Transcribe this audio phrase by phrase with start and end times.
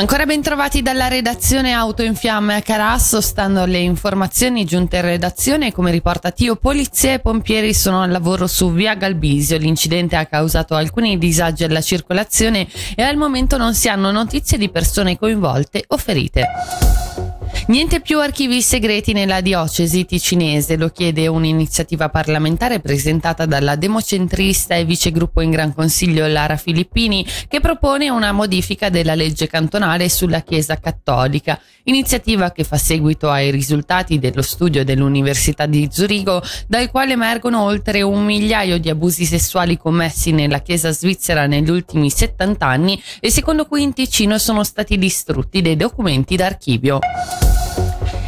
[0.00, 5.02] Ancora ben trovati dalla redazione Auto in Fiamme a Carasso, stando alle informazioni giunte in
[5.02, 9.58] redazione, come riporta Tio, polizie e pompieri sono al lavoro su via Galbisio.
[9.58, 14.70] L'incidente ha causato alcuni disagi alla circolazione e al momento non si hanno notizie di
[14.70, 16.48] persone coinvolte o ferite.
[17.70, 24.84] Niente più archivi segreti nella diocesi ticinese, lo chiede un'iniziativa parlamentare presentata dalla democentrista e
[24.84, 30.80] vicegruppo in Gran Consiglio Lara Filippini, che propone una modifica della legge cantonale sulla Chiesa
[30.80, 37.62] cattolica, iniziativa che fa seguito ai risultati dello studio dell'Università di Zurigo, dal quale emergono
[37.62, 43.30] oltre un migliaio di abusi sessuali commessi nella Chiesa svizzera negli ultimi 70 anni e
[43.30, 46.98] secondo cui in Ticino sono stati distrutti dei documenti d'archivio.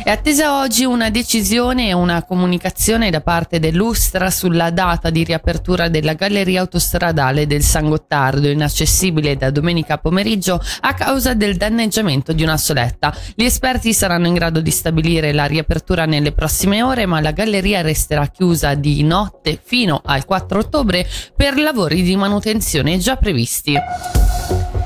[0.05, 5.89] È attesa oggi una decisione e una comunicazione da parte dell'Ustra sulla data di riapertura
[5.89, 12.43] della galleria autostradale del San Gottardo, inaccessibile da domenica pomeriggio a causa del danneggiamento di
[12.43, 13.15] una soletta.
[13.37, 17.81] Gli esperti saranno in grado di stabilire la riapertura nelle prossime ore, ma la galleria
[17.81, 21.07] resterà chiusa di notte fino al 4 ottobre
[21.37, 23.79] per lavori di manutenzione già previsti.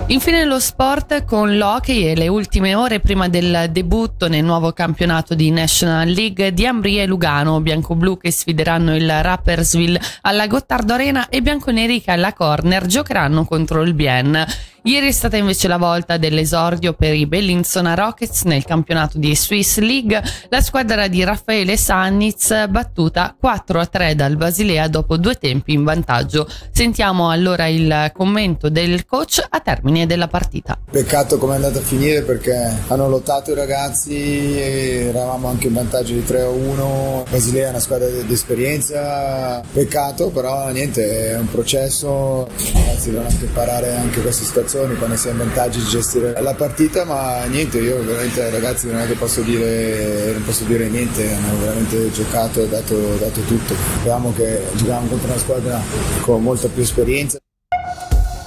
[0.08, 5.34] Infine lo sport con l'hockey e le ultime ore prima del debutto nel nuovo campionato
[5.34, 11.28] di National League di Ambria e Lugano, bianco-blu che sfideranno il Rappersville alla Gottardo Arena
[11.28, 14.46] e bianconeri che alla corner giocheranno contro il Bien.
[14.86, 19.78] Ieri è stata invece la volta dell'esordio per i Bellinzona Rockets nel campionato di Swiss
[19.78, 26.48] League, la squadra di Raffaele Sanniz battuta 4-3 dal Basilea dopo due tempi in vantaggio.
[26.70, 30.78] Sentiamo allora il commento del coach a termine della partita.
[30.88, 36.12] Peccato come è andata a finire perché hanno lottato i ragazzi, eravamo anche in vantaggio
[36.12, 43.10] di 3-1, Basilea è una squadra di esperienza, peccato però niente, è un processo, ragazzi
[43.10, 46.54] devono anche imparare anche questa situazione situazioni quando si è in vantaggio di gestire la
[46.54, 51.58] partita, ma niente, io veramente ragazzi non è che posso dire, posso dire niente, hanno
[51.58, 53.74] veramente giocato e dato, dato tutto.
[53.74, 55.80] Speriamo che giochiamo contro una squadra
[56.20, 57.38] con molta più esperienza.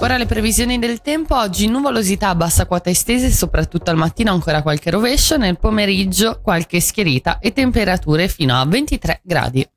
[0.02, 4.62] Ora le previsioni del tempo, oggi nuvolosità a bassa quota estese, soprattutto al mattino ancora
[4.62, 9.68] qualche rovescio, nel pomeriggio qualche schierita e temperature fino a 23 gradi.